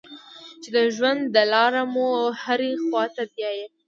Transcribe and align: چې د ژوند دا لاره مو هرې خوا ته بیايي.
چې 0.61 0.69
د 0.75 0.77
ژوند 0.95 1.21
دا 1.35 1.43
لاره 1.53 1.81
مو 1.93 2.07
هرې 2.43 2.71
خوا 2.83 3.03
ته 3.15 3.23
بیايي. 3.33 3.65